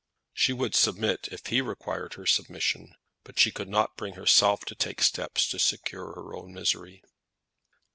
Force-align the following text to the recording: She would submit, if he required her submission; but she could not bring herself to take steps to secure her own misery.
She 0.33 0.51
would 0.51 0.73
submit, 0.73 1.29
if 1.31 1.45
he 1.45 1.61
required 1.61 2.15
her 2.15 2.25
submission; 2.25 2.95
but 3.23 3.37
she 3.37 3.51
could 3.51 3.69
not 3.69 3.97
bring 3.97 4.15
herself 4.15 4.65
to 4.65 4.73
take 4.73 4.99
steps 5.03 5.47
to 5.49 5.59
secure 5.59 6.13
her 6.15 6.33
own 6.35 6.51
misery. 6.55 7.03